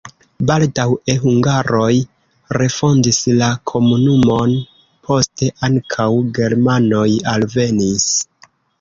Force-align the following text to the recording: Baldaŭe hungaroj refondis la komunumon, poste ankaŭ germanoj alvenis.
Baldaŭe 0.51 1.13
hungaroj 1.25 1.91
refondis 2.59 3.21
la 3.43 3.51
komunumon, 3.75 4.57
poste 5.11 5.53
ankaŭ 5.71 6.11
germanoj 6.43 7.09
alvenis. 7.37 8.13